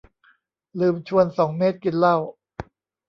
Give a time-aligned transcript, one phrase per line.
[0.79, 2.17] ลืมชวนสองเมตรกินเหล้า